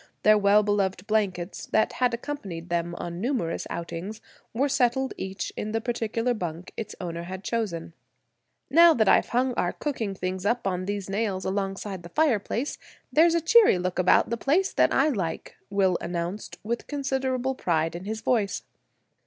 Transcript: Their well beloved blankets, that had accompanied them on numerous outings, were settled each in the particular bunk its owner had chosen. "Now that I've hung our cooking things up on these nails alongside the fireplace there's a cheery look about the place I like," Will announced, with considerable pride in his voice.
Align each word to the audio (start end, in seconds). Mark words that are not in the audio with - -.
Their 0.23 0.35
well 0.35 0.63
beloved 0.63 1.05
blankets, 1.05 1.67
that 1.67 1.93
had 1.93 2.11
accompanied 2.11 2.69
them 2.69 2.95
on 2.95 3.21
numerous 3.21 3.67
outings, 3.69 4.19
were 4.51 4.67
settled 4.67 5.13
each 5.15 5.53
in 5.55 5.73
the 5.73 5.79
particular 5.79 6.33
bunk 6.33 6.73
its 6.75 6.95
owner 6.99 7.21
had 7.21 7.43
chosen. 7.43 7.93
"Now 8.67 8.95
that 8.95 9.07
I've 9.07 9.29
hung 9.29 9.53
our 9.53 9.71
cooking 9.73 10.15
things 10.15 10.43
up 10.43 10.65
on 10.65 10.85
these 10.85 11.07
nails 11.07 11.45
alongside 11.45 12.01
the 12.01 12.09
fireplace 12.09 12.79
there's 13.13 13.35
a 13.35 13.41
cheery 13.41 13.77
look 13.77 13.99
about 13.99 14.31
the 14.31 14.37
place 14.37 14.73
I 14.75 15.09
like," 15.09 15.55
Will 15.69 15.99
announced, 16.01 16.57
with 16.63 16.87
considerable 16.87 17.53
pride 17.53 17.95
in 17.95 18.05
his 18.05 18.21
voice. 18.21 18.63